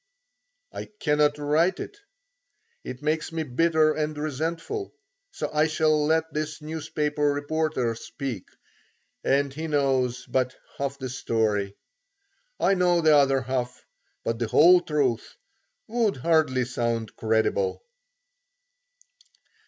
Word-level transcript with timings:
I 0.71 0.85
cannot 0.99 1.37
write 1.37 1.79
it; 1.79 1.99
it 2.83 3.03
makes 3.03 3.31
me 3.31 3.43
bitter 3.43 3.93
and 3.93 4.17
resentful; 4.17 4.95
so 5.29 5.51
I 5.53 5.67
shall 5.67 6.07
let 6.07 6.33
this 6.33 6.59
newspaper 6.59 7.21
reporter 7.31 7.93
speak, 7.93 8.47
and 9.23 9.53
he 9.53 9.67
knows 9.67 10.25
but 10.25 10.55
half 10.79 10.97
the 10.97 11.07
story. 11.07 11.75
I 12.59 12.73
know 12.73 13.01
the 13.01 13.15
other 13.15 13.41
half, 13.41 13.85
but 14.23 14.39
the 14.39 14.47
whole 14.47 14.81
truth 14.81 15.35
would 15.87 16.17
hardly 16.17 16.65
sound 16.65 17.15
credible. 17.15 17.83